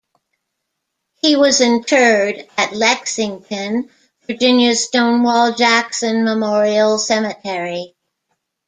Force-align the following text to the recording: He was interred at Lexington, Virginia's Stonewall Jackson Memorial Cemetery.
He 1.21 1.35
was 1.35 1.61
interred 1.61 2.49
at 2.57 2.73
Lexington, 2.73 3.91
Virginia's 4.25 4.83
Stonewall 4.83 5.53
Jackson 5.53 6.23
Memorial 6.25 6.97
Cemetery. 6.97 7.93